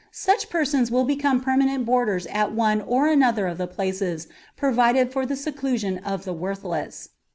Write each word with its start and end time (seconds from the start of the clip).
Such 0.11 0.49
persons 0.49 0.89
will 0.89 1.03
become 1.03 1.41
permanent 1.41 1.85
boarders 1.85 2.25
at 2.25 2.53
one 2.53 2.81
or 2.81 3.05
another 3.05 3.45
of 3.45 3.59
the 3.59 3.67
places 3.67 4.27
provided 4.57 5.13
for 5.13 5.27
the 5.27 5.35
seclusion 5.35 5.99
of 5.99 6.25
the 6.25 6.33
worthless. 6.33 7.09